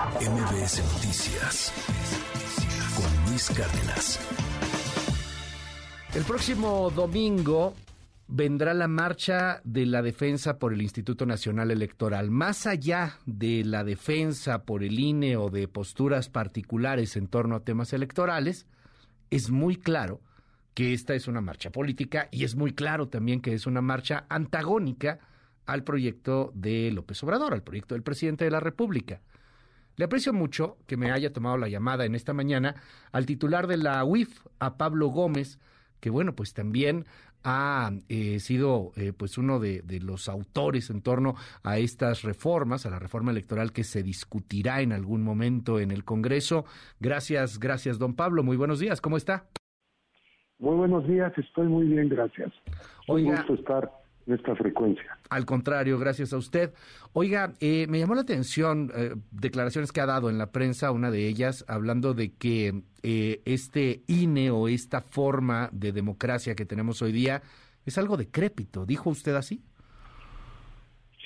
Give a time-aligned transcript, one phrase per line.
[0.00, 1.72] MBS Noticias
[2.96, 4.18] con Luis Cárdenas.
[6.14, 7.74] El próximo domingo
[8.26, 12.30] vendrá la marcha de la defensa por el Instituto Nacional Electoral.
[12.30, 17.64] Más allá de la defensa por el INE o de posturas particulares en torno a
[17.64, 18.66] temas electorales,
[19.28, 20.22] es muy claro
[20.72, 24.24] que esta es una marcha política y es muy claro también que es una marcha
[24.30, 25.18] antagónica
[25.66, 29.20] al proyecto de López Obrador, al proyecto del presidente de la República.
[30.00, 32.74] Le aprecio mucho que me haya tomado la llamada en esta mañana
[33.12, 35.60] al titular de la UIF, a Pablo Gómez,
[36.00, 37.04] que bueno, pues también
[37.44, 42.86] ha eh, sido eh, pues uno de, de, los autores en torno a estas reformas,
[42.86, 46.64] a la reforma electoral que se discutirá en algún momento en el Congreso.
[46.98, 48.42] Gracias, gracias, don Pablo.
[48.42, 49.48] Muy buenos días, ¿cómo está?
[50.58, 52.50] Muy buenos días, estoy muy bien, gracias.
[53.06, 53.99] Oiga, Un gusto estar
[54.32, 55.18] esta frecuencia.
[55.28, 56.72] Al contrario, gracias a usted.
[57.12, 61.10] Oiga, eh, me llamó la atención eh, declaraciones que ha dado en la prensa, una
[61.10, 67.02] de ellas, hablando de que eh, este INE o esta forma de democracia que tenemos
[67.02, 67.42] hoy día
[67.86, 68.86] es algo decrépito.
[68.86, 69.62] ¿Dijo usted así?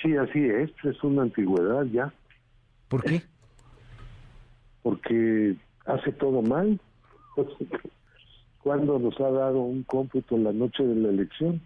[0.01, 2.13] Sí, así es, es una antigüedad ya.
[2.87, 3.23] ¿Por qué?
[4.83, 6.79] Porque hace todo mal.
[8.59, 11.61] ¿Cuándo nos ha dado un cómputo en la noche de la elección?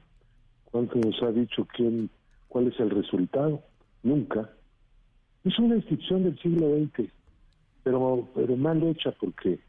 [0.71, 2.09] ¿Cuánto nos ha dicho quién,
[2.47, 3.63] cuál es el resultado?
[4.03, 4.49] Nunca.
[5.43, 7.09] Es una institución del siglo XX,
[7.83, 9.59] pero, pero mal hecha porque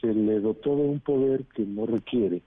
[0.00, 2.42] se le dotó de un poder que no requiere,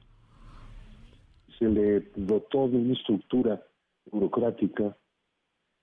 [1.57, 3.63] se le dotó de una estructura
[4.11, 4.95] burocrática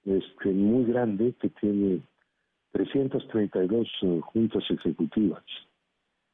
[0.05, 2.03] este, muy grande que tiene
[2.73, 5.45] 332 uh, juntas ejecutivas,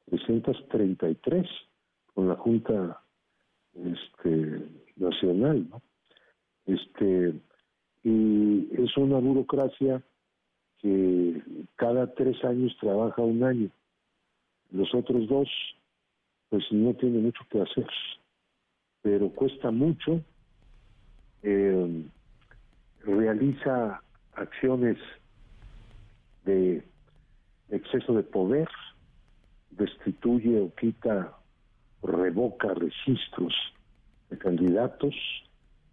[0.06, 1.46] 333
[2.14, 3.00] con la Junta
[3.74, 4.66] este,
[4.98, 5.82] Nacional, ¿no?
[6.66, 7.34] Este,
[8.04, 10.02] y es una burocracia
[10.78, 11.42] que
[11.76, 13.70] cada tres años trabaja un año.
[14.70, 15.48] Los otros dos,
[16.50, 17.88] pues no tienen mucho que hacer,
[19.02, 20.20] pero cuesta mucho,
[21.42, 22.04] eh,
[23.04, 24.02] realiza
[24.34, 24.98] acciones
[26.44, 26.82] de
[27.70, 28.68] exceso de poder,
[29.70, 31.36] destituye o quita
[32.02, 33.54] revoca registros
[34.30, 35.14] de candidatos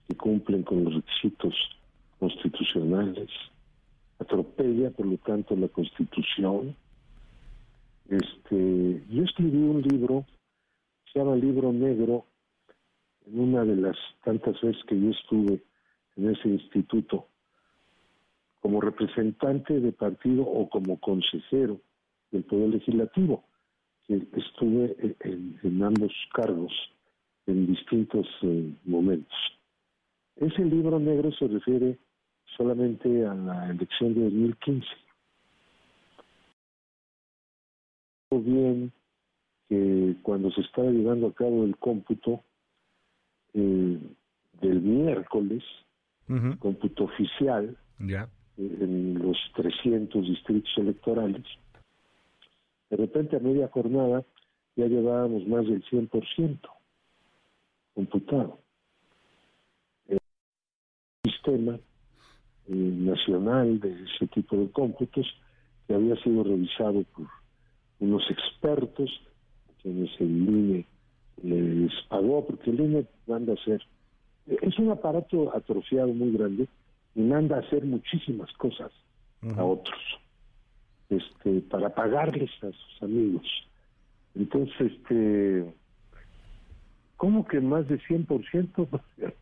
[0.08, 1.54] que cumplen con los requisitos
[2.20, 3.30] constitucionales,
[4.20, 6.76] atropella por lo tanto la constitución.
[8.10, 10.26] Este, yo escribí un libro,
[11.12, 12.26] se llama Libro Negro,
[13.26, 15.64] en una de las tantas veces que yo estuve
[16.16, 17.28] en ese instituto,
[18.62, 21.80] como representante de partido o como consejero
[22.32, 23.44] del Poder Legislativo
[24.08, 26.72] que estuve en, ambos cargos
[27.48, 29.38] en distintos eh, momentos.
[30.36, 31.98] Ese libro negro se refiere
[32.58, 34.88] solamente a la elección de 2015.
[38.32, 38.92] Bien
[39.70, 42.44] que cuando se estaba llevando a cabo el cómputo
[43.54, 43.98] eh,
[44.62, 45.64] del miércoles,
[46.60, 48.28] cómputo oficial, ya
[48.58, 51.44] en los 300 distritos electorales,
[52.90, 54.26] de repente a media jornada
[54.76, 56.75] ya llevábamos más del 100%
[57.96, 58.60] computado.
[60.08, 60.20] El
[61.24, 61.80] sistema
[62.68, 65.26] eh, nacional de ese tipo de cómputos
[65.88, 67.28] que había sido revisado por
[68.00, 69.10] unos expertos
[69.82, 70.86] quienes el INE
[71.44, 73.82] les pagó, porque el INE manda a hacer,
[74.48, 76.68] es un aparato atrofiado muy grande
[77.14, 78.92] y manda a hacer muchísimas cosas
[79.56, 80.00] a otros
[81.10, 83.46] este, para pagarles a sus amigos.
[84.34, 85.72] Entonces, este,
[87.18, 89.02] ¿cómo que más de 100%?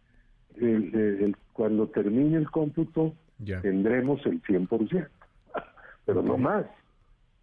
[0.58, 3.14] el, el, cuando termine el cómputo
[3.62, 5.08] tendremos el 100%,
[6.06, 6.66] pero no más.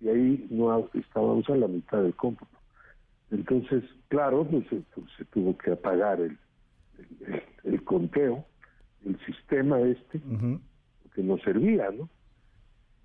[0.01, 2.51] Y ahí no estábamos a la mitad del cómputo.
[3.31, 6.37] Entonces, claro, pues, se, tuvo que apagar el,
[7.65, 8.45] el, conteo,
[9.05, 10.21] el sistema este,
[11.15, 12.09] que no servía, ¿no?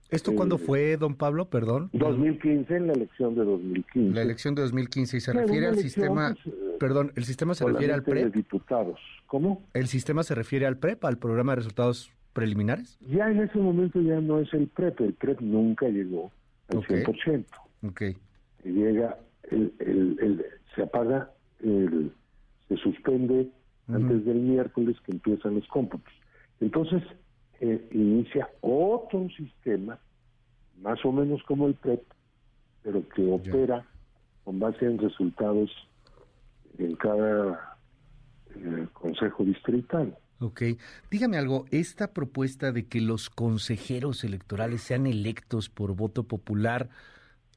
[0.09, 1.49] ¿Esto cuándo fue, don Pablo?
[1.49, 1.89] Perdón.
[1.93, 4.15] 2015, en la elección de 2015.
[4.15, 5.17] La elección de 2015.
[5.17, 8.33] ¿Y se refiere al sistema, pues, eh, perdón, el sistema se refiere al PREP?
[8.33, 8.99] Diputados.
[9.27, 9.63] ¿Cómo?
[9.73, 12.97] ¿El sistema se refiere al PREP, al programa de resultados preliminares?
[13.07, 15.01] Ya en ese momento ya no es el PREP.
[15.01, 16.31] El PREP nunca llegó
[16.69, 17.45] al 100%.
[17.87, 18.01] Ok.
[18.63, 19.17] Llega,
[19.51, 20.45] el, el,
[20.75, 21.31] se apaga,
[21.63, 22.11] el,
[22.67, 23.49] se suspende
[23.87, 26.13] antes del miércoles que empiezan los cómputos.
[26.59, 27.03] Entonces,
[27.61, 29.99] eh, inicia otro sistema,
[30.81, 32.01] más o menos como el PREP,
[32.83, 33.85] pero que opera
[34.43, 35.69] con base en resultados
[36.77, 37.77] en cada
[38.55, 40.17] eh, consejo distrital.
[40.39, 40.61] Ok.
[41.09, 46.89] Dígame algo, esta propuesta de que los consejeros electorales sean electos por voto popular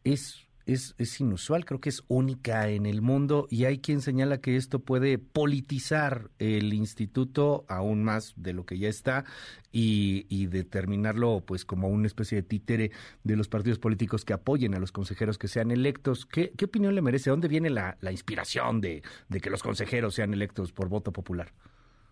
[0.05, 4.38] es, es, es, inusual, creo que es única en el mundo y hay quien señala
[4.38, 9.25] que esto puede politizar el instituto aún más de lo que ya está
[9.73, 12.91] y, determinarlo pues como una especie de títere
[13.23, 16.26] de los partidos políticos que apoyen a los consejeros que sean electos.
[16.26, 17.31] ¿Qué, qué opinión le merece?
[17.31, 21.53] ¿Dónde viene la, la inspiración de, de que los consejeros sean electos por voto popular?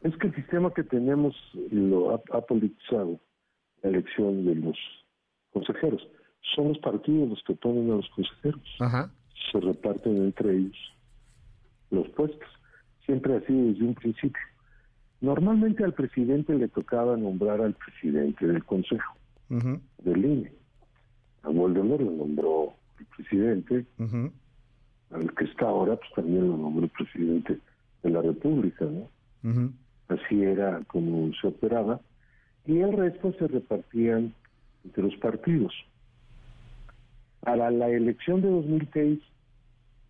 [0.03, 1.35] Es que el sistema que tenemos
[1.71, 3.19] lo ha, politizado
[3.83, 4.77] la elección de los
[5.53, 6.07] consejeros.
[6.55, 8.77] Son los partidos los que ponen a los consejeros.
[8.81, 9.11] Ajá.
[9.51, 10.93] Se reparten entre ellos
[11.91, 12.49] los puestos.
[13.05, 14.43] Siempre ha sido desde un principio.
[15.21, 19.15] Normalmente al presidente le tocaba nombrar al presidente del consejo,
[19.51, 19.81] uh -huh.
[20.03, 20.53] del INE.
[21.43, 23.87] A Voldemort lo nombró el presidente.
[23.99, 24.33] Uh -huh.
[25.13, 27.59] Al que está ahora, pues también lo nombró el presidente
[28.03, 29.09] de la República, ¿no?
[29.45, 29.73] Uh -huh
[30.09, 32.01] así era como se operaba,
[32.65, 34.35] y el resto se repartían
[34.85, 35.73] entre los partidos.
[37.47, 39.21] Para la elección de 2006,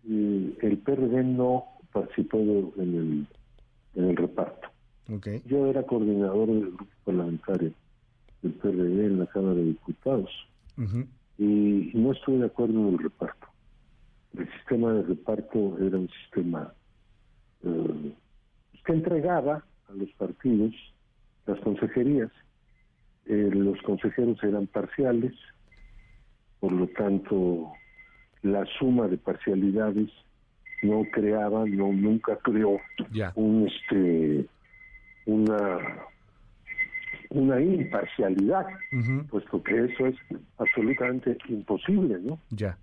[0.09, 3.27] eh, el PRD no participó en el,
[3.93, 4.69] en el reparto.
[5.07, 5.43] Okay.
[5.45, 7.73] Yo era coordinador del grupo parlamentario
[8.41, 10.31] del PRD en la Cámara de Diputados
[10.79, 11.07] uh -huh.
[11.37, 13.47] y no estuve de acuerdo en el reparto.
[14.35, 16.73] El sistema de reparto era un sistema
[17.63, 18.13] eh,
[18.83, 20.73] que entregaba a los partidos
[21.45, 22.31] las consejerías.
[23.27, 25.33] Eh, los consejeros eran parciales,
[26.59, 27.71] por lo tanto
[28.41, 30.09] la suma de parcialidades
[30.83, 32.79] no creaba, no nunca creó
[33.11, 33.31] yeah.
[33.35, 34.45] un este
[35.25, 35.79] una
[37.29, 39.27] una imparcialidad, uh -huh.
[39.27, 40.15] puesto que eso es
[40.57, 42.39] absolutamente imposible, ¿no?
[42.51, 42.77] Ya.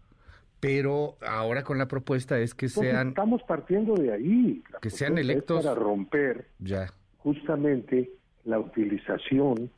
[0.61, 4.91] Pero ahora con la propuesta es que Entonces, sean estamos partiendo de ahí, la que
[4.91, 6.93] sean electos para romper ya
[7.25, 8.11] justamente
[8.44, 9.71] la utilización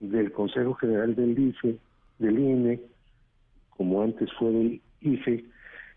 [0.00, 1.76] del Consejo General del IFE,
[2.20, 2.80] del INE,
[3.76, 5.44] como antes fue del IFE,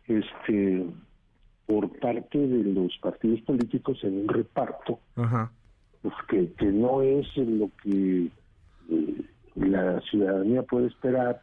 [0.07, 0.85] este
[1.65, 5.51] por parte de los partidos políticos en un reparto, Ajá.
[6.01, 8.29] Pues que, que, no es lo que
[8.89, 9.21] eh,
[9.55, 11.41] la ciudadanía puede esperar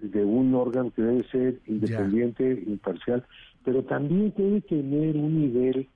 [0.00, 3.26] de un órgano que debe ser independiente, imparcial,
[3.64, 5.88] pero también debe tener un nivel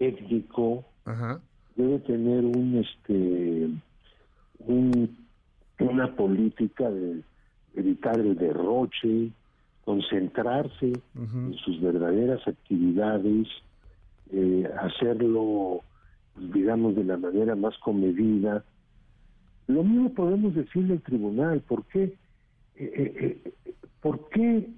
[0.00, 1.40] étnico, Ajá
[1.80, 3.70] debe tener un este
[4.58, 5.16] un,
[5.78, 7.22] una política de
[7.74, 9.30] evitar el derroche,
[9.84, 11.46] concentrarse uh -huh.
[11.46, 13.48] en sus verdaderas actividades,
[14.32, 15.82] eh, hacerlo,
[16.36, 18.64] digamos, de la manera más comedida.
[19.66, 22.14] Lo mismo podemos decirle al tribunal, ¿por qué?
[22.76, 23.52] Eh, eh,
[24.00, 24.68] ¿Por qué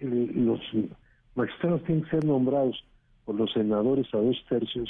[0.00, 0.60] los
[1.34, 2.84] magistrados tienen que ser nombrados
[3.24, 4.88] por los senadores a dos tercios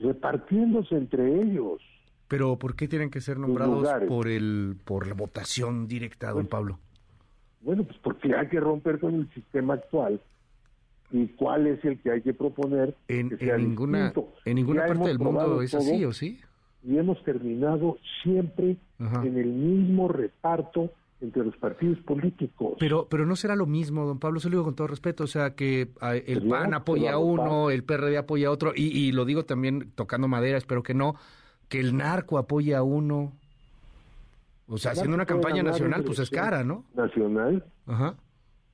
[0.00, 1.80] repartiéndose entre ellos.
[2.30, 6.48] Pero ¿por qué tienen que ser nombrados por el por la votación directa, don pues,
[6.48, 6.78] Pablo?
[7.60, 10.20] Bueno, pues porque hay que romper con el sistema actual
[11.10, 12.94] y cuál es el que hay que proponer.
[13.08, 14.32] En, que sea en ninguna distinto.
[14.44, 16.38] en ninguna ya parte del mundo es así, ¿o sí?
[16.84, 19.26] Y hemos terminado siempre Ajá.
[19.26, 22.76] en el mismo reparto entre los partidos políticos.
[22.78, 25.26] Pero pero no será lo mismo, don Pablo, se lo digo con todo respeto, o
[25.26, 29.10] sea, que el Pero PAN apoya a uno, el PRD apoya a otro, y, y
[29.10, 31.16] lo digo también tocando madera, espero que no,
[31.70, 33.32] que el narco apoya a uno.
[34.68, 36.84] O sea, haciendo una campaña nacional, pues es cara, ¿no?
[36.94, 37.64] Nacional.
[37.86, 38.16] Ajá.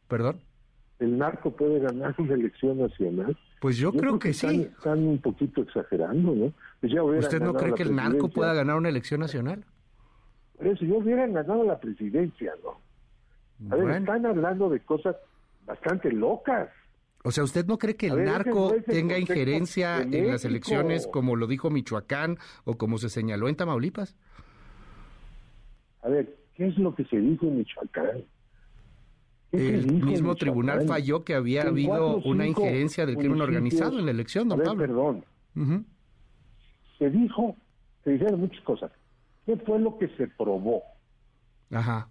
[0.09, 0.41] ¿Perdón?
[0.99, 3.37] El narco puede ganar una elección nacional.
[3.61, 4.63] Pues yo, creo, que, sí.
[4.63, 6.53] Están un poquito exagerando, ¿no?
[6.81, 9.65] Pues ya ¿Usted no cree que el narco pueda ganar una elección nacional?
[10.57, 12.81] Por eso, yo hubieran ganado la presidencia, ¿no?
[13.71, 15.17] A ver, están hablando de cosas
[15.67, 16.69] bastante locas.
[17.27, 21.09] O sea, ¿usted no cree que el ver, narco es tenga injerencia en las elecciones
[21.09, 24.17] como lo dijo Michoacán o como se señaló en Tamaulipas?
[26.03, 28.23] A ver, ¿qué es lo que se dijo en Michoacán?
[29.51, 30.37] ¿Qué se El mismo Michoacán?
[30.37, 34.51] tribunal falló que había habido cuatro una injerencia del crimen organizado en la elección, A
[34.51, 34.81] don ver, Pablo.
[34.87, 35.25] perdón,
[36.99, 37.57] se dijo,
[38.05, 38.93] se dijeron muchas cosas.
[39.47, 40.85] ¿Qué fue lo que se probó?
[41.73, 42.09] Ajá.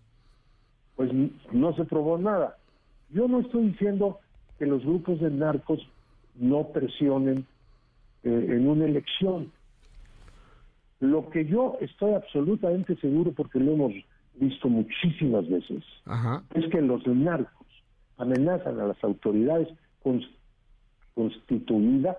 [0.97, 1.09] Pues
[1.53, 2.57] no se probó nada.
[3.11, 4.19] Yo no estoy diciendo
[4.57, 5.79] que los grupos de narcos
[6.35, 7.45] no presionen
[8.23, 9.51] eh, en una elección.
[10.99, 13.93] Lo que yo estoy absolutamente seguro, porque lo hemos
[14.35, 16.43] visto muchísimas veces, Ajá.
[16.53, 17.67] es que los narcos
[18.17, 19.67] amenazan a las autoridades
[20.03, 20.29] cons-
[21.13, 22.17] constituidas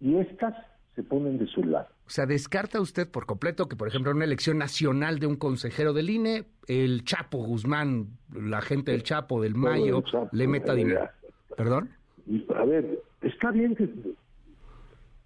[0.00, 0.54] y estas
[0.94, 1.88] se ponen de su lado.
[2.06, 5.36] O sea, ¿descarta usted por completo que, por ejemplo, en una elección nacional de un
[5.36, 10.72] consejero del INE, el Chapo Guzmán, la gente del Chapo, del Mayo, Chapo, le meta
[10.72, 11.08] eh, dinero?
[11.56, 11.90] ¿Perdón?
[12.56, 13.88] A ver, está bien que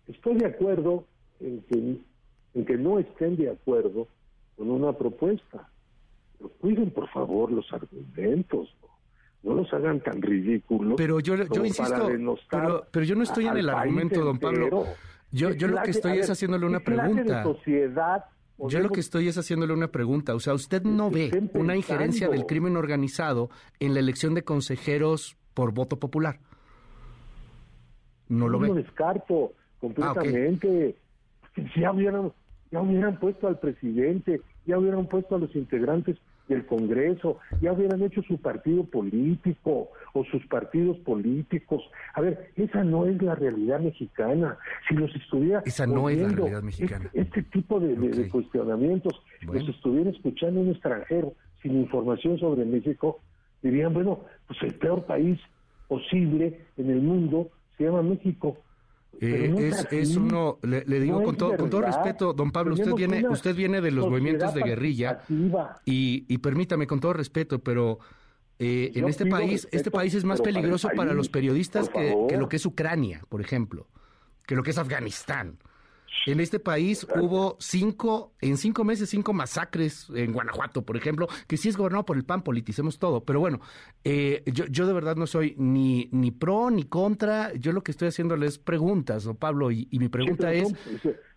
[0.08, 1.06] estoy de acuerdo
[1.40, 1.98] en que,
[2.54, 4.08] en que no estén de acuerdo
[4.56, 5.68] con una propuesta.
[6.38, 8.74] Pero cuiden, por favor, los argumentos.
[9.42, 10.94] No, los hagan tan ridículos.
[10.96, 12.08] Pero yo, yo insisto,
[12.50, 14.86] pero, pero, yo no estoy en el argumento, don Pablo.
[15.34, 17.42] Yo, yo lo que estoy es haciéndole una pregunta.
[17.42, 18.24] sociedad
[18.56, 20.34] yo lo que estoy es haciéndole una pregunta.
[20.34, 23.50] O sea, ¿usted no ve una injerencia del crimen organizado
[23.80, 26.38] en la elección de consejeros por voto popular?
[28.28, 28.68] No lo ve.
[28.68, 30.94] Lo descarto completamente.
[31.42, 32.32] Ah, ya, hubieran,
[32.70, 36.16] ya hubieran puesto al presidente, ya hubieran puesto a los integrantes
[36.48, 41.82] del Congreso, ya hubieran hecho su partido político o sus partidos políticos.
[42.14, 44.58] A ver, esa no es la realidad mexicana.
[44.88, 47.10] Si los estuviera esa no es la realidad mexicana.
[47.14, 53.20] Este, tipo de, cuestionamientos los estuviera escuchando un extranjero sin información sobre México,
[53.62, 55.40] dirían, bueno, pues el peor país
[55.88, 58.58] posible en el mundo se llama México.
[59.20, 63.28] Eh, es, es, uno, le, digo con todo, con todo respeto, don Pablo, usted viene,
[63.28, 65.20] usted viene de los movimientos de guerrilla
[65.84, 67.98] y, y permítame con todo respeto, pero
[68.58, 72.48] eh, en este país, este país es más peligroso para los periodistas que, que, lo
[72.48, 73.88] que es Ucrania, por ejemplo,
[74.46, 75.58] que lo que es Afganistán.
[76.26, 81.56] En este país hubo cinco, en cinco meses, cinco masacres en Guanajuato, por ejemplo, que
[81.56, 83.24] sí es gobernado por el PAN, politicemos todo.
[83.24, 83.60] Pero bueno,
[84.04, 87.52] eh, yo, yo de verdad no soy ni, ni pro ni contra.
[87.54, 89.70] Yo lo que estoy haciéndole es preguntas, ¿no, Pablo?
[89.70, 90.74] Y, mi pregunta es...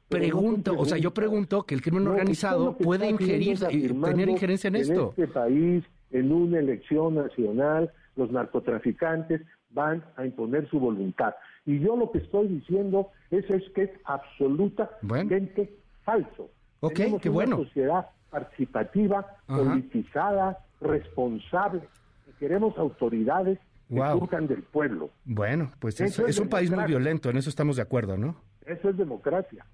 [0.09, 4.77] Pregunto, o sea, yo pregunto que el crimen organizado puede ingerir, eh, tener injerencia en
[4.77, 5.13] esto.
[5.17, 11.33] En este país, en una elección nacional, los narcotraficantes van a imponer su voluntad.
[11.67, 16.49] Y yo lo que estoy diciendo es, es que es absolutamente falso.
[16.79, 21.81] Ok, Tenemos qué una sociedad participativa, politizada, responsable.
[22.25, 23.59] Y queremos autoridades
[23.89, 25.09] que surjan del pueblo.
[25.25, 28.37] Bueno, pues es, es, un país muy violento, en eso estamos de acuerdo, ¿no?
[28.65, 29.65] Eso es democracia.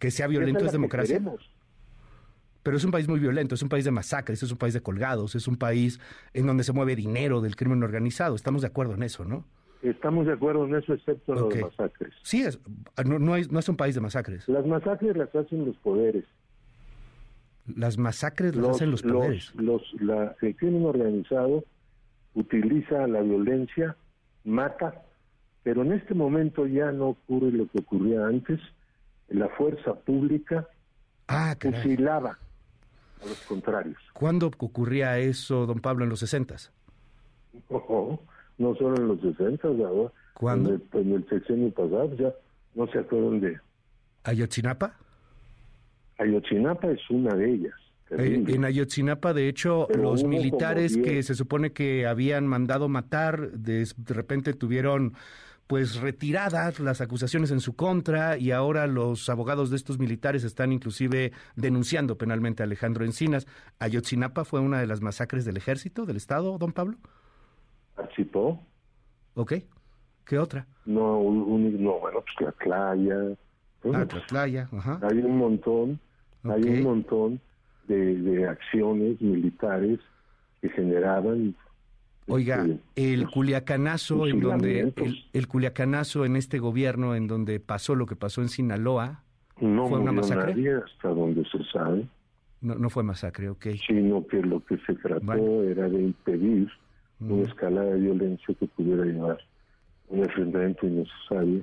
[0.00, 1.22] Que sea violento es, democracia.
[2.64, 4.80] Pero es un país muy violento, es un país de masacres, es un país de
[4.80, 6.00] colgados, es un país
[6.34, 8.34] en donde se mueve dinero del crimen organizado.
[8.34, 9.44] Estamos de acuerdo en eso, ¿no?
[9.82, 12.12] Estamos de acuerdo en eso, excepto en los masacres.
[12.22, 12.58] Sí, es,
[13.04, 14.48] no, no, es, no es un país de masacres.
[14.48, 16.24] Las masacres las hacen los poderes.
[17.76, 19.54] Las masacres las hacen los poderes.
[19.54, 21.64] Los, la, el crimen organizado
[22.34, 23.96] utiliza la violencia,
[24.44, 25.02] mata,
[25.62, 28.60] pero en este momento ya no ocurre lo que ocurría antes.
[29.28, 30.66] La fuerza pública
[31.28, 32.38] ah, fusilaba
[33.22, 33.98] a los contrarios.
[34.12, 36.72] ¿Cuándo ocurría eso, don Pablo, en los sesentas?
[37.68, 38.18] Oh,
[38.58, 40.12] no solo en los 60, ¿verdad?
[40.34, 40.78] ¿Cuándo?
[40.92, 42.32] En el, sexenio pasado, ya
[42.74, 43.58] no se acuerdan de...
[44.24, 44.94] ¿Ayotzinapa?
[46.18, 47.74] Ayotzinapa es una de ellas.
[48.10, 53.86] Eh, en Ayotzinapa, de hecho, los militares que se supone que habían mandado matar, de,
[54.06, 55.14] repente tuvieron
[55.66, 60.72] pues retiradas las acusaciones en su contra y ahora los abogados de estos militares están
[60.72, 63.46] inclusive denunciando penalmente a Alejandro Encinas.
[63.78, 66.96] ¿Ayotzinapa fue una de las masacres del ejército, del Estado, don Pablo?
[67.98, 68.60] Participó.
[69.34, 69.54] Ok.
[70.24, 70.66] ¿Qué otra?
[70.86, 73.16] No, un, no bueno, pues la playa.
[73.84, 75.00] ah, la playa, ajá.
[75.02, 76.00] Hay un montón,
[76.44, 77.40] hay un montón
[77.86, 79.98] de, de acciones militares
[80.60, 81.54] que generaban
[82.30, 87.94] Oiga, este, el culiacanazo en donde el, el, culiacanazo en este gobierno en donde pasó
[87.94, 89.22] lo que pasó en Sinaloa
[89.60, 92.06] no fue una masacre hasta donde se sabe.
[92.60, 93.68] No, no fue masacre, ok.
[93.86, 96.68] Sino que lo que se trató era de impedir
[97.20, 99.38] una escalada de violencia que pudiera llevar
[100.08, 101.62] un enfrentamiento innecesario.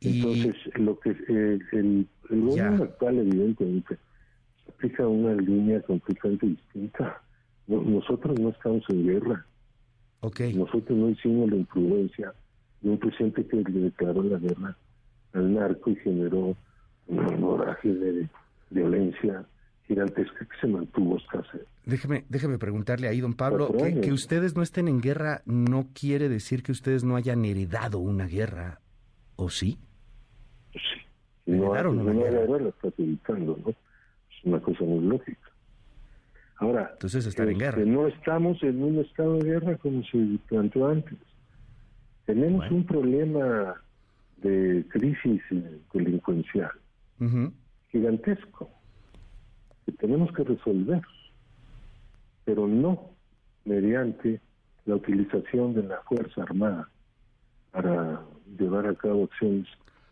[0.00, 3.98] Entonces, lo que eh, el, el gobierno actual, evidentemente,
[4.68, 7.22] aplica una línea completamente distinta.
[7.66, 9.46] nosotros no estamos en guerra.
[10.20, 10.54] Okay.
[10.54, 12.34] Nosotros no hicimos la imprudencia
[12.80, 14.76] de un presidente que le declaró la guerra
[15.32, 16.56] al narco y generó
[17.06, 18.28] un voraje de
[18.70, 19.46] violencia
[19.86, 21.44] gigantesca que se mantuvo hasta
[21.84, 26.62] Déjeme, déjeme preguntarle ahí, don Pablo, que, ustedes no estén en guerra no quiere decir
[26.62, 28.80] que ustedes no hayan heredado una guerra,
[29.36, 29.78] ¿o sí?
[30.72, 30.80] Sí.
[31.46, 32.58] No, Heredaron una guerra.
[32.58, 33.70] la está evitando, ¿no?
[33.70, 35.50] Es una cosa muy lógica.
[36.56, 37.78] Ahora, entonces están en guerra.
[37.78, 41.18] Este, no estamos en un estado de guerra como se planteó antes.
[42.24, 43.80] Tenemos un problema
[44.38, 46.72] de crisis eh, delincuencial
[47.90, 48.70] gigantesco
[49.86, 51.00] que tenemos que resolver,
[52.44, 53.10] pero no
[53.64, 54.40] mediante
[54.84, 56.90] la utilización de la Fuerza Armada
[57.72, 58.22] para
[58.58, 59.66] llevar a cabo acciones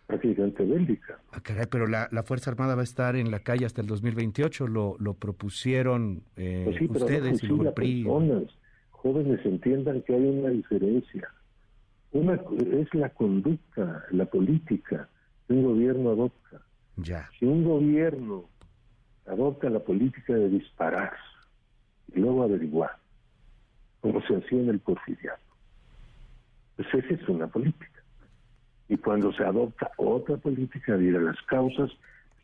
[0.06, 1.18] prácticamente bélicas.
[1.32, 4.66] Ah, caray, pero la, Fuerza Armada va a estar en la calle hasta el 2028,
[4.66, 8.04] lo, lo propusieron eh, pues sí, ustedes y PRI.
[8.04, 8.44] Personas,
[8.90, 11.28] jóvenes entiendan que hay una diferencia.
[12.12, 15.08] Una es la conducta, la política
[15.46, 16.62] que un gobierno adopta
[16.96, 17.28] Ya.
[17.38, 18.48] Si un gobierno
[19.26, 21.12] adopta la política de disparar
[22.14, 22.96] y luego averiguar,
[24.00, 25.42] como se hacía en el porfiriato,
[26.76, 28.02] pues esa es una política.
[28.88, 31.90] Y cuando se adopta otra política de las causas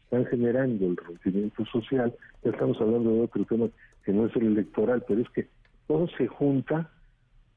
[0.04, 3.68] están generando el rompimiento social, ya estamos hablando de otro tema
[4.04, 5.46] que no es el electoral, pero es que
[5.86, 6.90] todo se junta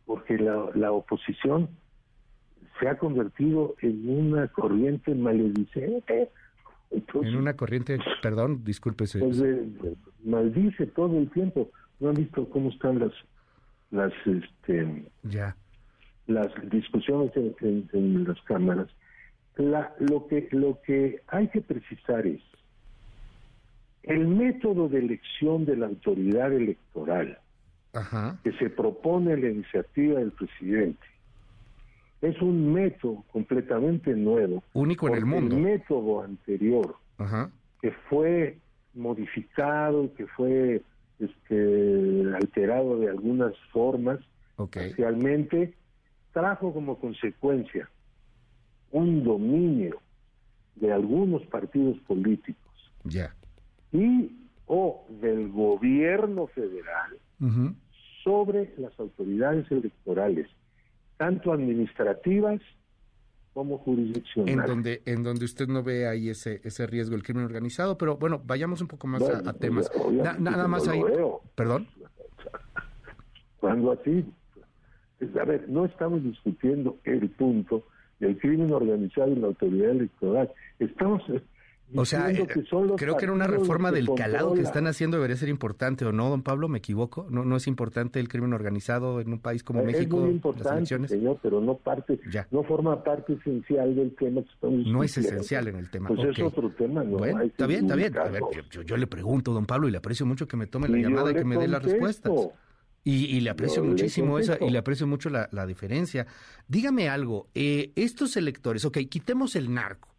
[0.06, 1.70] porque la, la oposición
[2.80, 6.30] se ha convertido en una corriente maledicente.
[6.94, 9.20] En una corriente, perdón, discúlpese.
[9.20, 9.66] Pues, eh,
[10.24, 11.70] maldice todo el tiempo.
[12.00, 13.12] ¿No han visto cómo están las
[13.92, 15.56] las este ya
[16.26, 18.88] las discusiones en, en, las cámaras?
[19.56, 22.42] La, lo que lo que hay que precisar es
[24.04, 27.38] el método de elección de la autoridad electoral
[28.44, 31.13] que se propone la iniciativa del presidente
[32.24, 34.64] es un método completamente nuevo.
[34.74, 35.56] Único en el mundo.
[35.58, 36.96] El método anterior,
[37.82, 38.58] que fue
[38.94, 40.82] modificado, que fue
[41.20, 44.20] este, alterado de algunas formas,
[44.98, 45.74] realmente
[46.32, 47.90] trajo como consecuencia
[48.92, 50.00] un dominio
[50.76, 53.36] de algunos partidos políticos ya.
[53.92, 54.32] y
[54.66, 57.18] o del gobierno federal
[58.24, 60.48] sobre las autoridades electorales
[61.18, 62.62] tanto administrativas
[63.54, 64.60] como jurisdiccionales.
[64.60, 68.18] En donde, en donde usted no ve ahí ese, ese riesgo del crimen organizado, pero
[68.18, 69.92] bueno, vayamos un poco más a, temas.
[70.40, 71.02] nada más ahí.
[71.56, 71.88] Perdón.
[73.60, 74.26] Cuando así,
[75.40, 77.84] a ver, no estamos discutiendo el punto
[78.20, 80.52] del crimen organizado y la autoridad electoral.
[80.80, 81.22] Estamos
[81.96, 82.48] o sea, eh,
[82.98, 86.30] creo que era una reforma del calado que están haciendo debería ser importante, ¿o no,
[86.30, 86.68] don Pablo?
[86.68, 87.28] ¿Me equivoco?
[87.30, 90.18] ¿No, no es importante el crimen organizado en un país como México?
[90.18, 92.20] Es muy importante, señor, pero no parte,
[92.52, 96.10] no forma parte esencial del tema que estamos No es esencial en el tema.
[96.10, 97.18] Pues es otro tema, ¿no?
[97.18, 98.18] Bueno, está bien, está bien.
[98.18, 98.42] A ver,
[98.86, 101.36] yo, le pregunto, don Pablo, y le aprecio mucho que me tome la llamada y
[101.36, 102.32] que me dé las respuestas.
[103.06, 106.26] Y, le aprecio muchísimo esa, y le aprecio mucho la, la diferencia.
[106.68, 110.13] Dígame algo, eh, estos electores, ok, quitemos el narco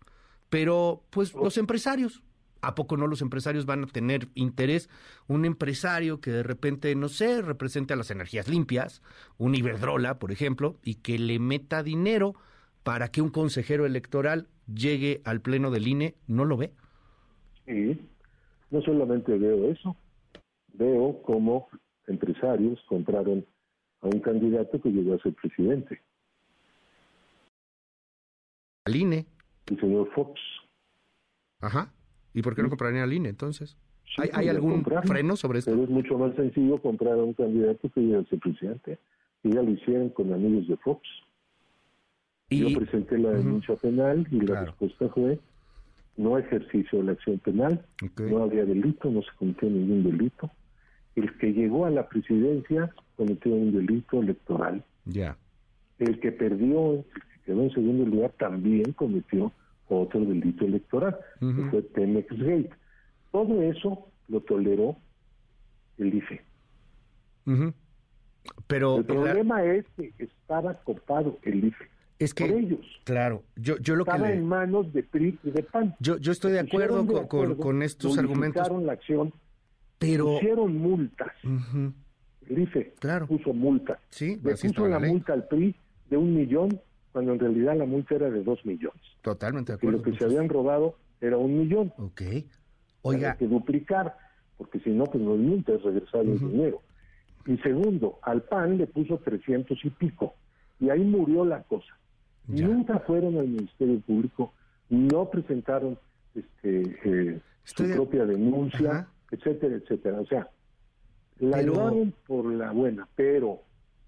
[0.50, 2.22] pero, pues, los empresarios,
[2.64, 4.88] ¿A poco no los empresarios van a tener interés?
[5.28, 9.02] Un empresario que de repente, no sé, represente a las energías limpias,
[9.36, 12.34] un Iberdrola, por ejemplo, y que le meta dinero
[12.82, 16.72] para que un consejero electoral llegue al pleno del INE, ¿no lo ve?
[17.66, 18.00] Sí,
[18.70, 19.96] no solamente veo eso,
[20.72, 21.68] veo cómo
[22.06, 23.44] empresarios compraron
[24.00, 26.00] a un candidato que llegó a ser presidente.
[28.86, 29.26] Al INE
[29.66, 30.40] el señor Fox.
[31.60, 31.92] Ajá.
[32.32, 33.76] ¿Y por qué no comprarían al INE entonces?
[34.32, 35.70] ¿Hay, algún freno sobre esto?
[35.70, 38.98] Pero es mucho más sencillo comprar a un candidato que a ser presidente.
[39.42, 41.02] Y ya lo hicieron con amigos de Fox.
[42.50, 42.70] ¿Y?
[42.70, 45.38] Yo presenté la denuncia penal y la respuesta fue
[46.16, 47.84] no ejercicio de la acción penal,
[48.18, 50.50] no había delito, no se cometió ningún delito.
[51.16, 54.84] El que llegó a la presidencia cometió un delito electoral.
[55.04, 55.36] Ya.
[55.98, 57.04] El que perdió, el
[57.44, 59.52] quedó en segundo lugar, también cometió
[59.88, 62.70] otro delito electoral, que fue Pemex Gate.
[63.30, 64.96] Todo eso lo toleró
[65.98, 66.42] el IFE.
[68.66, 71.84] Pero el problema es que estaba copado el IFE.
[72.18, 72.86] Es que, por ellos.
[73.04, 75.94] Claro, yo, yo lo Estaba que en manos de PRI y de PAN.
[75.98, 78.70] Yo, yo estoy de acuerdo, con, con, estos argumentos.
[78.82, 79.32] la acción,
[79.98, 81.32] pero pusieron multas.
[81.42, 83.26] El IFE claro.
[83.26, 83.98] puso multas.
[84.10, 85.74] Sí, Le puso la multa al PRI
[86.08, 86.80] de un millón
[87.14, 89.00] cuando en realidad la multa era de dos millones.
[89.22, 89.98] Totalmente de acuerdo.
[89.98, 91.92] Y lo que se habían robado era un millón.
[91.96, 92.22] Ok.
[93.02, 93.30] Oiga.
[93.30, 94.16] Hay que duplicar,
[94.58, 96.82] porque si no, pues no es multa, es regresar el dinero.
[97.46, 100.34] Y segundo, al PAN le puso 300 y pico.
[100.80, 101.96] Y ahí murió la cosa.
[102.48, 104.52] Nunca fueron al Ministerio Público,
[104.88, 105.96] no presentaron
[106.34, 110.20] este, eh, su propia denuncia, etcétera, etcétera.
[110.20, 110.50] O sea,
[111.38, 113.60] la llevaron por la buena, pero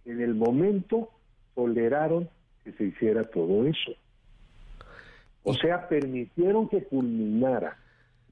[0.04, 1.10] en el momento
[1.54, 2.28] toleraron
[2.66, 3.92] que se hiciera todo eso.
[5.44, 7.78] O sea, permitieron que culminara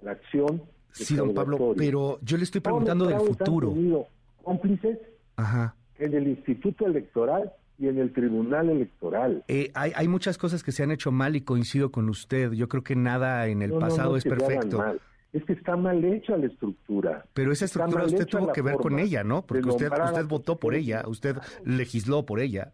[0.03, 0.63] la acción.
[0.91, 3.71] Sí, don Pablo, pero yo le estoy preguntando del futuro.
[3.71, 4.05] Han
[4.43, 4.99] cómplices
[5.37, 5.77] Ajá.
[5.99, 9.45] en el Instituto Electoral y en el Tribunal Electoral.
[9.47, 12.51] Eh, hay, hay muchas cosas que se han hecho mal y coincido con usted.
[12.53, 14.83] Yo creo que nada en el pasado es, perfecto.
[15.33, 17.25] Es que está mal hecha la estructura.
[17.35, 19.43] Pero esa estructura usted tuvo que ver con ella, ¿no?
[19.43, 22.73] Porque usted, usted votó por ella, usted legisló por ella.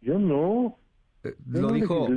[0.00, 0.76] Yo no.
[1.24, 2.08] Eh, lo dijo.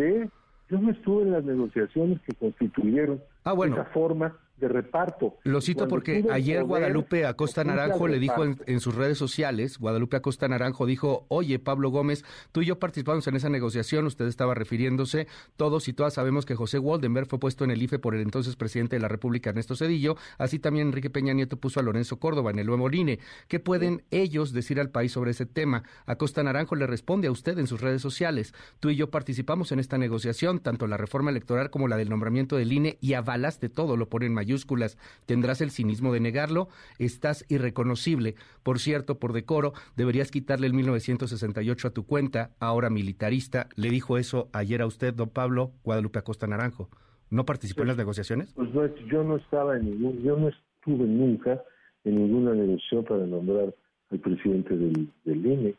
[0.70, 3.76] Yo no estuve en las negociaciones que constituyeron ah, bueno.
[3.76, 5.38] esa forma de reparto.
[5.44, 10.48] Lo cito porque ayer Guadalupe Acosta Naranjo le dijo en, sus redes sociales, Guadalupe Acosta
[10.48, 15.28] Naranjo dijo, oye Pablo Gómez, tú y yo participamos en esa negociación, usted estaba refiriéndose,
[15.58, 18.56] todos y todas sabemos que José Waldenberg fue puesto en el IFE por el entonces
[18.56, 22.52] presidente de la República, Ernesto Cedillo, así también Enrique Peña Nieto puso a Lorenzo Córdoba
[22.52, 23.20] en el nuevo INE.
[23.48, 25.84] ¿Qué pueden ellos decir al país sobre ese tema?
[26.06, 29.80] Acosta Naranjo le responde a usted en sus redes sociales, tú y yo participamos en
[29.80, 33.98] esta negociación, tanto la reforma electoral como la del nombramiento del INE y avalaste todo,
[33.98, 36.68] lo pone en mayúsculas tendrás el cinismo de negarlo,
[37.00, 38.36] estás irreconocible.
[38.62, 43.68] Por cierto, por decoro, deberías quitarle el 1968 a tu cuenta, ahora militarista.
[43.76, 46.90] Le dijo eso ayer a usted, don Pablo Guadalupe Acosta Naranjo.
[47.32, 48.54] ¿No participó en las negociaciones?
[48.54, 51.60] Pues no, yo no estaba en ningún, yo no estuve nunca
[52.04, 53.74] en ninguna negociación para nombrar
[54.12, 55.74] al presidente del, INE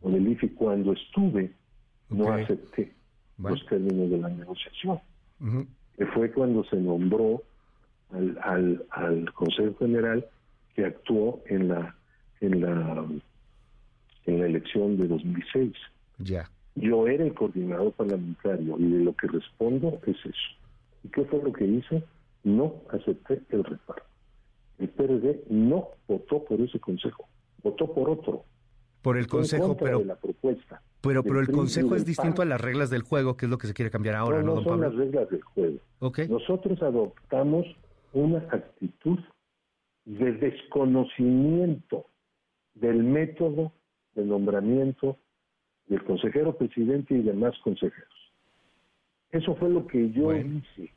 [0.00, 0.48] o del IFI.
[0.50, 1.52] Cuando estuve,
[2.08, 2.94] no acepté
[3.36, 4.98] los términos de la negociación.
[5.96, 7.42] Que fue cuando se nombró
[8.12, 10.24] al, al, Consejo General
[10.74, 11.96] que actuó en la
[12.40, 13.06] en la
[14.26, 15.72] en la elección de 2006.
[16.18, 16.48] Ya.
[16.74, 20.58] Yo era el coordinador parlamentario y de lo que respondo es eso.
[21.04, 22.04] ¿Y qué fue lo que hice?
[22.44, 24.04] No acepté el reparto.
[24.78, 27.28] El PRD no votó por ese consejo,
[27.62, 28.44] votó por otro.
[29.02, 30.80] Por el consejo, pero la propuesta.
[31.00, 33.66] Pero, pero el consejo es distinto a las reglas del juego, que es lo que
[33.66, 35.78] se quiere cambiar ahora, ¿no, no, son las reglas del juego.
[35.98, 36.28] Okay.
[36.28, 37.66] Nosotros adoptamos
[38.12, 39.18] una actitud
[40.04, 42.06] de desconocimiento
[42.74, 43.72] del método
[44.14, 45.18] de nombramiento
[45.86, 48.32] del consejero presidente y demás consejeros.
[49.30, 50.92] Eso fue lo que yo hice.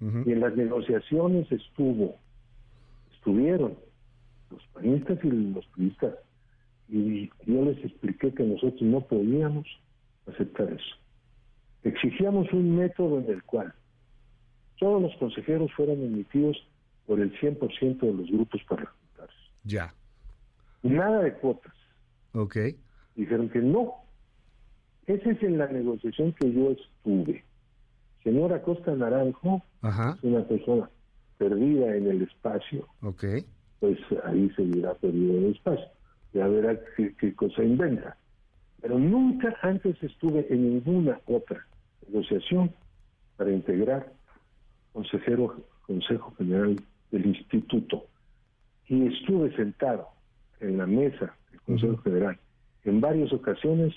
[0.00, 2.18] Y en las negociaciones estuvo,
[3.14, 3.78] estuvieron
[4.50, 6.14] los panistas y los turistas.
[6.88, 9.66] Y yo les expliqué que nosotros no podíamos
[10.26, 10.96] aceptar eso.
[11.84, 13.72] Exigíamos un método en el cual
[14.78, 16.56] todos los consejeros fueron emitidos
[17.06, 19.52] por el 100% de los grupos parlamentarios.
[19.64, 19.94] Ya.
[20.82, 21.74] Nada de cuotas.
[22.32, 22.56] Ok.
[23.14, 23.94] Dijeron que no.
[25.06, 27.44] Esa es en la negociación que yo estuve.
[28.22, 30.90] Señora Costa Naranjo es una persona
[31.36, 32.88] perdida en el espacio.
[33.02, 33.24] Ok.
[33.80, 35.86] Pues ahí seguirá perdida en el espacio.
[36.32, 38.16] Ya verá qué, qué cosa inventa.
[38.80, 41.66] Pero nunca antes estuve en ninguna otra
[42.06, 42.72] negociación
[43.36, 44.12] para integrar
[44.94, 46.80] consejero, Consejo General
[47.10, 48.06] del Instituto.
[48.86, 50.08] Y estuve sentado
[50.60, 52.38] en la mesa del Consejo General
[52.84, 53.94] en varias ocasiones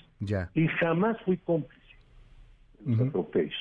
[0.54, 1.82] y jamás fui cómplice
[2.80, 3.54] de los atropellos.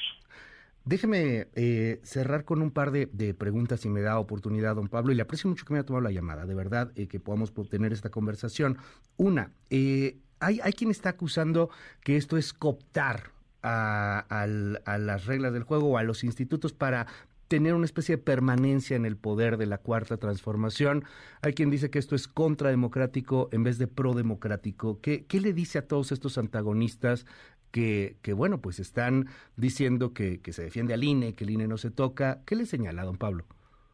[0.85, 5.15] Déjeme eh, cerrar con un par de, preguntas, si me da oportunidad, don Pablo, y
[5.15, 7.91] le aprecio mucho que me haya tomado la llamada, de verdad, eh, que podamos tener
[7.91, 8.77] esta conversación.
[9.17, 11.69] Una, eh, hay, hay quien está acusando
[12.01, 17.07] que esto es cooptar a, las reglas del juego o a los institutos para
[17.47, 21.03] tener una especie de permanencia en el poder de la cuarta transformación.
[21.41, 24.99] Hay quien dice que esto es contrademocrático en vez de prodemocrático.
[25.01, 27.25] ¿Qué, qué le dice a todos estos antagonistas
[27.71, 31.67] que, que bueno, pues están diciendo que, que se defiende al INE, que el INE
[31.67, 32.41] no se toca?
[32.45, 33.45] ¿Qué le señala, don Pablo?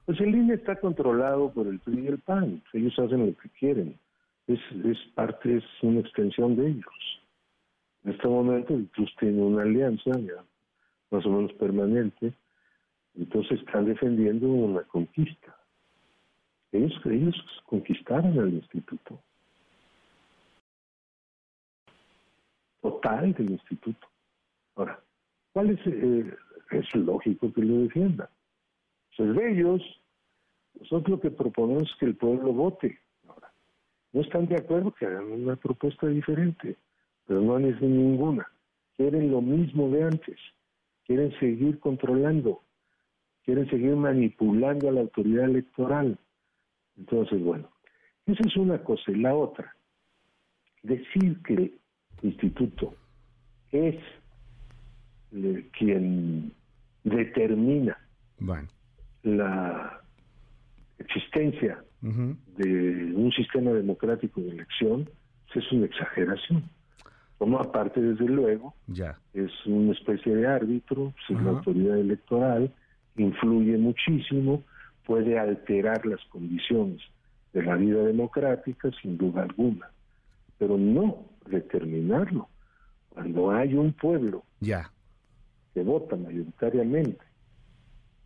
[0.06, 2.62] Pues el INE está controlado por el PRI y el PAN.
[2.74, 3.98] Ellos hacen lo que quieren.
[4.48, 7.23] Es, es parte, es una extensión de ellos.
[8.04, 10.12] En este momento el TRUS tiene una alianza
[11.10, 12.34] más o menos permanente
[13.16, 15.56] entonces están defendiendo una conquista.
[16.72, 17.36] Ellos, ellos
[17.66, 19.20] conquistaron al instituto.
[22.82, 24.08] Total del instituto.
[24.76, 25.00] Ahora,
[25.54, 25.80] ¿cuál es?
[25.86, 26.36] Eh,
[26.72, 28.28] es lógico que lo defiendan.
[29.16, 29.82] Pues de ellos,
[30.80, 33.00] nosotros lo que proponemos es que el pueblo vote.
[33.28, 33.54] Ahora,
[34.12, 36.76] no están de acuerdo que hagan una propuesta diferente,
[37.26, 38.48] pero no han hecho ninguna.
[38.96, 40.38] Quieren lo mismo de antes.
[41.06, 42.64] Quieren seguir controlando
[43.44, 46.18] quieren seguir manipulando a la autoridad electoral.
[46.98, 47.70] Entonces, bueno,
[48.26, 49.12] esa es una cosa.
[49.12, 49.76] Y la otra,
[50.82, 51.80] decir que el
[52.22, 52.96] instituto
[53.72, 53.96] es
[55.32, 56.54] eh, quien
[57.04, 57.98] determina
[59.24, 60.02] la
[60.98, 65.10] existencia de un sistema democrático de elección,
[65.56, 66.70] es una exageración.
[67.44, 69.20] Como aparte, desde luego, ya.
[69.34, 72.74] es una especie de árbitro, pues, es la autoridad electoral,
[73.18, 74.64] influye muchísimo,
[75.06, 77.02] puede alterar las condiciones
[77.52, 79.90] de la vida democrática sin duda alguna,
[80.58, 82.48] pero no determinarlo.
[83.10, 84.90] Cuando hay un pueblo ya.
[85.74, 87.26] que vota mayoritariamente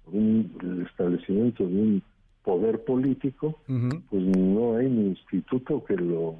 [0.05, 2.03] por un, el establecimiento de un
[2.43, 6.37] poder político, pues no hay ni instituto que lo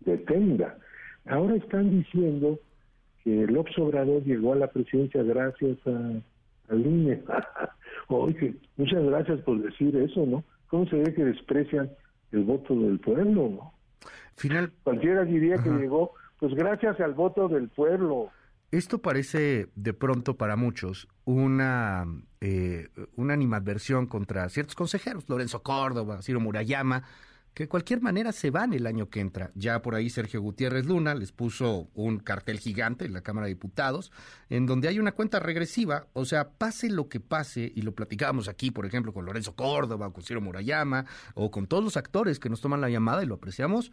[0.00, 0.78] detenga.
[1.26, 2.58] Ahora están diciendo
[3.22, 6.20] que el Obrador llegó a la presidencia gracias a
[6.68, 7.22] al INE.
[8.08, 10.44] Oye, muchas gracias por decir eso, ¿no?
[10.68, 11.90] ¿Cómo se ve que desprecian
[12.32, 13.74] el voto del pueblo, no?
[14.36, 14.72] Final.
[14.82, 18.30] Cualquiera diría que llegó, pues gracias al voto del pueblo.
[18.70, 22.04] Esto parece de pronto para muchos una,
[22.40, 27.04] eh, una animadversión contra ciertos consejeros, Lorenzo Córdoba, Ciro Murayama,
[27.54, 29.52] que de cualquier manera se van el año que entra.
[29.54, 33.54] Ya por ahí Sergio Gutiérrez Luna les puso un cartel gigante en la Cámara de
[33.54, 34.10] Diputados,
[34.50, 38.48] en donde hay una cuenta regresiva, o sea, pase lo que pase, y lo platicábamos
[38.48, 42.50] aquí, por ejemplo, con Lorenzo Córdoba, con Ciro Murayama, o con todos los actores que
[42.50, 43.92] nos toman la llamada y lo apreciamos,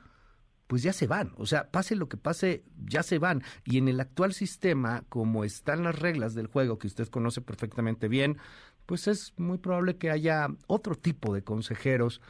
[0.66, 1.34] pues ya se van.
[1.36, 3.44] O sea, pase lo que pase, ya se van.
[3.66, 8.08] Y en el actual sistema, como están las reglas del juego que usted conoce perfectamente
[8.08, 8.38] bien,
[8.86, 12.22] pues es muy probable que haya otro tipo de consejeros.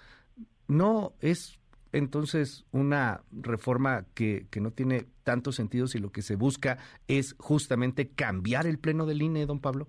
[0.72, 1.60] No es
[1.92, 6.78] entonces una reforma que, que no tiene tanto sentido si lo que se busca
[7.10, 9.88] es justamente cambiar el pleno del INE, don Pablo.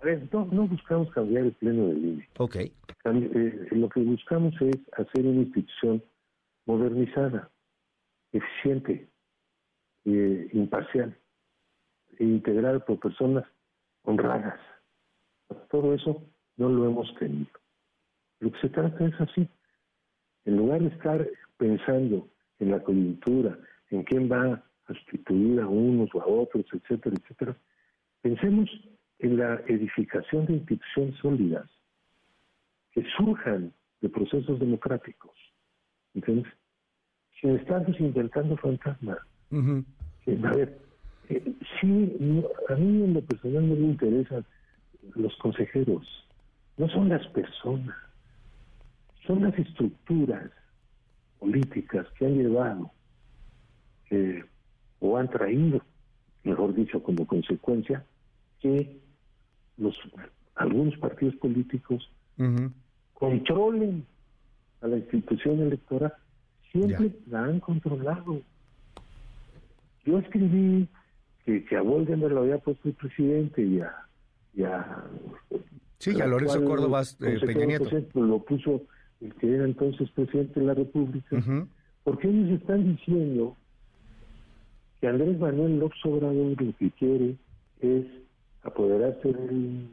[0.00, 2.28] A ver, no, no buscamos cambiar el pleno del INE.
[2.38, 2.54] Ok.
[2.54, 6.04] Eh, lo que buscamos es hacer una institución
[6.64, 7.50] modernizada,
[8.30, 9.08] eficiente,
[10.04, 11.18] eh, imparcial,
[12.16, 13.44] e integrada por personas
[14.04, 14.60] honradas.
[15.68, 16.22] Todo eso
[16.56, 17.61] no lo hemos tenido.
[18.42, 19.48] Lo que se trata es así.
[20.44, 21.24] En lugar de estar
[21.58, 22.28] pensando
[22.58, 23.56] en la coyuntura,
[23.90, 24.54] en quién va
[24.88, 27.56] a sustituir a unos o a otros, etcétera, etcétera,
[28.20, 28.68] pensemos
[29.20, 31.70] en la edificación de instituciones sólidas
[32.90, 35.30] que surjan de procesos democráticos
[36.14, 36.52] ¿entiendes?
[37.40, 39.18] Sin estar inventando fantasmas.
[39.52, 40.78] A ver,
[41.28, 44.44] eh, sí, a mí en lo personal no me interesan
[45.14, 46.04] los consejeros,
[46.76, 47.96] no son las personas,
[49.26, 50.50] son las estructuras
[51.38, 52.90] políticas que han llevado
[55.00, 55.80] o han traído,
[56.44, 58.04] mejor dicho, como consecuencia,
[58.60, 59.00] que
[59.78, 59.98] los
[60.54, 62.10] algunos partidos políticos
[63.14, 64.04] controlen
[64.80, 66.12] a la institución electoral,
[66.70, 68.42] siempre la han controlado.
[70.04, 70.88] Yo escribí
[71.44, 73.94] que, que a me lo había puesto el presidente y a...
[74.54, 75.04] Y a
[75.98, 77.88] sí, a Lorenzo Córdoba eh, Peña Nieto.
[78.14, 78.82] lo puso
[79.22, 81.42] el que era entonces presidente de la República,
[82.04, 83.56] porque ellos están diciendo
[85.00, 87.36] que Andrés Manuel López Obrador lo que quiere
[87.80, 88.06] es
[88.62, 89.88] apoderarse del,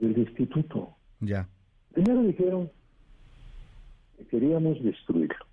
[0.00, 0.90] del instituto.
[1.20, 1.48] Ya.
[1.92, 2.70] Primero dijeron
[4.30, 5.46] queríamos destruirlo.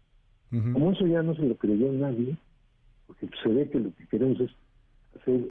[0.49, 2.36] Como eso ya no se lo creyó nadie,
[3.05, 4.49] porque se ve que lo que queremos es
[5.15, 5.41] hacer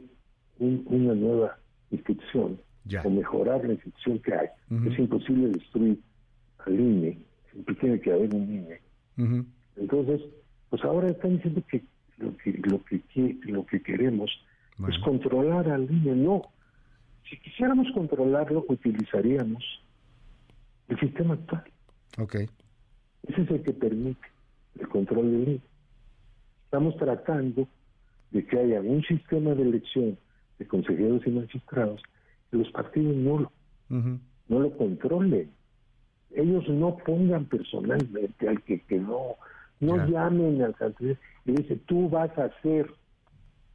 [0.59, 1.57] una nueva
[1.89, 2.59] institución
[3.03, 4.47] o mejorar la institución que hay.
[4.87, 5.99] Es imposible destruir
[6.65, 7.17] al INE,
[7.79, 8.79] tiene que haber un INE.
[9.75, 10.21] Entonces,
[10.69, 11.83] pues ahora están diciendo que
[12.17, 13.01] lo que lo que,
[13.43, 14.29] lo que queremos
[14.87, 16.15] es controlar al INE.
[16.15, 16.41] No,
[17.29, 19.63] si quisiéramos controlarlo, utilizaríamos
[20.87, 21.63] el sistema actual.
[22.17, 22.47] Okay.
[23.27, 24.27] Ese es el que permite
[24.79, 25.61] el control del INE.
[26.65, 27.67] Estamos tratando
[28.31, 30.17] de que haya un sistema de elección
[30.59, 32.01] de consejeros y magistrados
[32.51, 33.51] que los partidos no lo,
[33.89, 35.51] no lo controlen.
[36.35, 39.35] Ellos no pongan personalmente al que quedó,
[39.79, 42.91] no llamen al candidato y dicen, tú vas a hacer,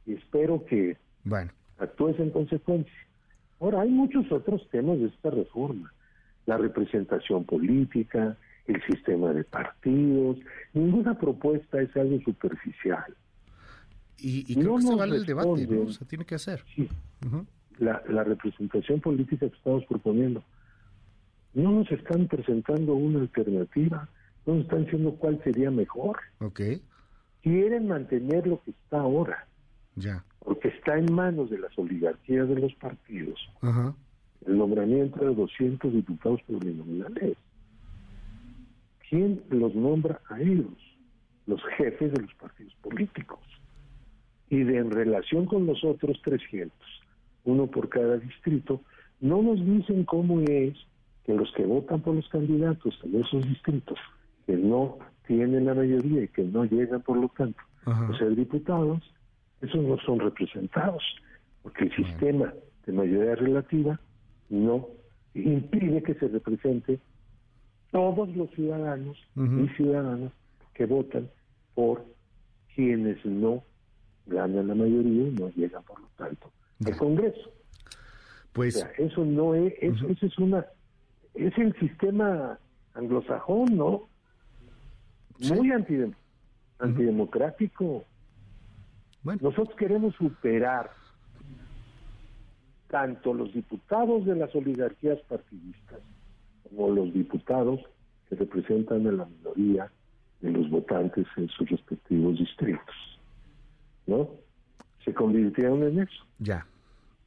[0.05, 1.51] y espero que bueno.
[1.79, 2.93] actúes en consecuencia.
[3.59, 5.91] Ahora, hay muchos otros temas de esta reforma.
[6.45, 8.37] La representación política,
[8.67, 10.37] el sistema de partidos,
[10.73, 13.15] ninguna propuesta es algo superficial.
[14.17, 15.89] Y, y creo que se vale el debate, ¿no?
[15.89, 16.63] Se tiene que hacer.
[16.75, 16.87] Sí.
[17.79, 20.43] la, la representación política que estamos proponiendo.
[21.55, 24.09] No nos están presentando una alternativa,
[24.45, 26.17] no nos están diciendo cuál sería mejor.
[26.39, 26.61] Ok.
[27.41, 29.47] Quieren mantener lo que está ahora.
[29.95, 30.23] Ya.
[30.39, 33.39] Porque está en manos de las oligarquías de los partidos.
[33.61, 33.95] Ajá.
[34.45, 37.37] El nombramiento de 200 diputados plurinominales.
[39.09, 40.73] ¿Quién los nombra a ellos?
[41.47, 43.39] Los jefes de los partidos políticos.
[44.49, 46.71] Y de en relación con los otros 300,
[47.45, 48.81] uno por cada distrito,
[49.21, 50.75] no nos dicen cómo es
[51.25, 53.97] que los que votan por los candidatos en esos distritos,
[54.45, 59.01] que no tienen la mayoría y que no llegan por lo tanto a ser diputados,
[59.61, 61.03] esos no son representados,
[61.63, 62.53] porque el sistema
[62.85, 63.99] de mayoría relativa
[64.49, 64.87] no
[65.33, 66.99] impide que se represente
[67.91, 70.31] todos los ciudadanos y ciudadanas
[70.73, 71.29] que votan
[71.73, 72.05] por
[72.75, 73.63] quienes no
[74.25, 76.51] ganan la mayoría y no llegan, por lo tanto,
[76.85, 77.51] al Congreso.
[78.53, 80.65] Pues eso no es, eso, es una,
[81.35, 82.59] es el sistema
[82.93, 84.07] anglosajón, ¿no?
[85.39, 85.71] Muy
[86.79, 88.05] antidemocrático.
[89.23, 89.39] Bueno.
[89.43, 90.91] Nosotros queremos superar
[92.87, 95.99] tanto los diputados de las oligarquías partidistas
[96.63, 97.81] como los diputados
[98.29, 99.91] que representan a la minoría
[100.41, 102.95] de los votantes en sus respectivos distritos.
[104.05, 104.29] ¿No?
[105.03, 106.23] Se convirtieron en eso.
[106.39, 106.65] Ya.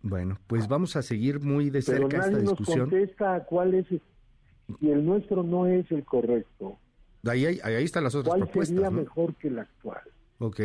[0.02, 2.78] Bueno, pues vamos a seguir muy de cerca Pero nadie esta discusión.
[2.80, 6.78] nos contesta cuál es, si el nuestro no es el correcto,
[7.26, 8.74] Ahí, ahí, ahí están las otras ¿cuál propuestas.
[8.76, 9.00] sería ¿no?
[9.00, 10.00] mejor que el actual?
[10.38, 10.60] Ok.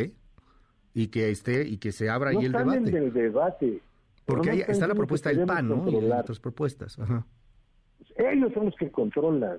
[0.94, 2.96] Y que esté y que se abra no ahí el debate.
[2.96, 3.80] el debate.
[4.24, 5.90] Porque pero ahí no está la propuesta del PAN, ¿no?
[5.90, 6.96] Y hay otras propuestas.
[6.98, 7.26] Ajá.
[8.16, 9.58] Ellos son los que controlan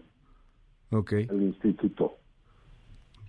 [0.91, 1.13] Ok.
[1.29, 2.17] al instituto.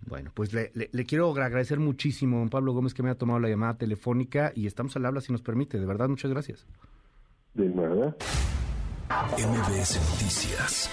[0.06, 3.16] Bueno, pues le, le- le quiero agradecer muchísimo a don Pablo Gómez que me ha
[3.16, 5.78] tomado la llamada telefónica y estamos al habla si nos permite.
[5.80, 6.64] De verdad, muchas gracias.
[7.54, 8.14] De nada.
[9.38, 10.90] MBS Noticias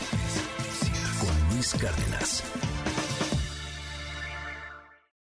[1.20, 2.44] con Luis Cárdenas.